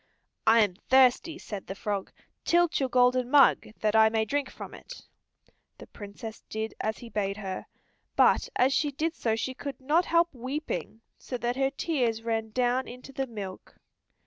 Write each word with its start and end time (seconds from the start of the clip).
"I 0.47 0.61
am 0.61 0.77
thirsty," 0.89 1.37
said 1.37 1.67
the 1.67 1.75
frog. 1.75 2.11
"Tilt 2.43 2.79
your 2.79 2.89
golden 2.89 3.29
mug 3.29 3.67
that 3.81 3.95
I 3.95 4.09
may 4.09 4.25
drink 4.25 4.49
from 4.49 4.73
it." 4.73 5.03
The 5.77 5.85
Princess 5.85 6.41
did 6.49 6.73
as 6.79 6.97
he 6.97 7.07
bade 7.09 7.37
her, 7.37 7.67
but 8.15 8.49
as 8.55 8.73
she 8.73 8.89
did 8.91 9.13
so 9.13 9.35
she 9.35 9.53
could 9.53 9.79
not 9.79 10.05
help 10.05 10.33
weeping 10.33 11.01
so 11.19 11.37
that 11.37 11.55
her 11.55 11.69
tears 11.69 12.23
ran 12.23 12.49
down 12.49 12.87
into 12.87 13.13
the 13.13 13.27
milk. 13.27 13.75